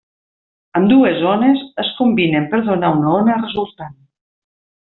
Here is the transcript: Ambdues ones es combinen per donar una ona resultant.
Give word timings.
Ambdues 0.79 1.19
ones 1.31 1.61
es 1.83 1.91
combinen 1.99 2.49
per 2.55 2.63
donar 2.71 2.91
una 2.99 3.13
ona 3.21 3.37
resultant. 3.45 3.95